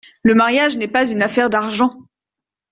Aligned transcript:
Le 0.23 0.33
mariage 0.33 0.77
n’est 0.77 0.87
pas 0.87 1.07
une 1.07 1.21
affaire 1.21 1.51
d’argent. 1.51 1.93